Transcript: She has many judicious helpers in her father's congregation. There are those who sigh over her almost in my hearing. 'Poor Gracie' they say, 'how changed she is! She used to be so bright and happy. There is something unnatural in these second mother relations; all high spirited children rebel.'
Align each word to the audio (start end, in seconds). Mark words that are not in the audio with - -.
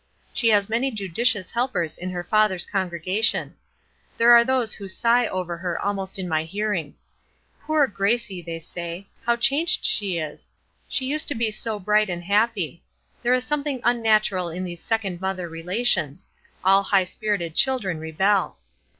She 0.33 0.47
has 0.49 0.67
many 0.67 0.89
judicious 0.89 1.51
helpers 1.51 1.95
in 1.95 2.09
her 2.09 2.23
father's 2.23 2.65
congregation. 2.65 3.53
There 4.17 4.31
are 4.31 4.43
those 4.43 4.73
who 4.73 4.87
sigh 4.87 5.27
over 5.27 5.57
her 5.57 5.79
almost 5.79 6.17
in 6.17 6.27
my 6.27 6.43
hearing. 6.43 6.95
'Poor 7.67 7.85
Gracie' 7.85 8.41
they 8.41 8.57
say, 8.57 9.05
'how 9.27 9.35
changed 9.35 9.85
she 9.85 10.17
is! 10.17 10.49
She 10.89 11.05
used 11.05 11.27
to 11.27 11.35
be 11.35 11.51
so 11.51 11.77
bright 11.77 12.09
and 12.09 12.23
happy. 12.23 12.81
There 13.21 13.35
is 13.35 13.43
something 13.43 13.79
unnatural 13.83 14.49
in 14.49 14.63
these 14.63 14.81
second 14.81 15.21
mother 15.21 15.47
relations; 15.47 16.29
all 16.65 16.81
high 16.81 17.03
spirited 17.03 17.53
children 17.53 17.99
rebel.' 17.99 18.57